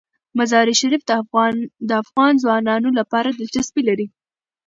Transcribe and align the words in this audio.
مزارشریف 0.37 1.01
د 1.89 1.91
افغان 2.03 2.33
ځوانانو 2.43 2.89
لپاره 2.99 3.29
دلچسپي 3.39 3.81
لري. 3.89 4.07